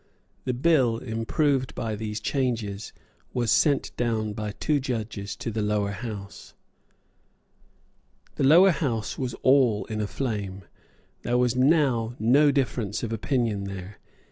[0.45, 2.91] The bill, improved by these changes,
[3.35, 6.55] was sent down by two judges to the Lower House.
[8.33, 10.63] The Lower House was all in a flame.
[11.21, 13.99] There was now no difference of opinion there.